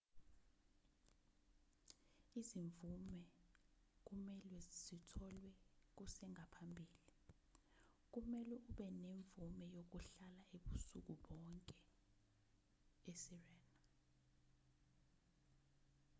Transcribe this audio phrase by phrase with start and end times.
[2.39, 3.19] izimvume
[4.05, 5.51] kumelwe zitholwe
[5.97, 6.97] kusengaphambili
[8.11, 11.77] kumelwe ube nemvume yokuhlala ubusuku bonke
[13.11, 13.69] esirena